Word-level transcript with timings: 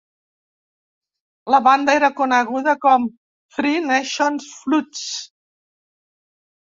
La 1.55 1.59
banda 1.67 1.93
era 1.99 2.09
coneguda 2.21 2.75
com 2.87 3.07
Three 3.59 3.85
Nations 3.91 4.49
Flutes. 4.63 5.05